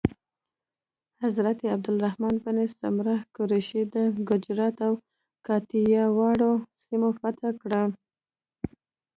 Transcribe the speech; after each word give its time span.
حضرت 1.23 1.59
عبدالرحمن 1.73 2.35
بن 2.45 2.57
سمره 2.79 3.15
قریشي 3.35 3.81
د 3.93 3.95
ګجرات 4.29 4.75
او 4.87 4.93
کاټیاواړ 5.47 6.37
سیمه 6.87 7.09
فتح 7.19 7.51
کړه. 7.61 7.81